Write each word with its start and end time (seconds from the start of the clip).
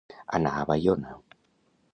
Anar 0.37 0.53
a 0.61 0.63
Baiona. 0.71 1.15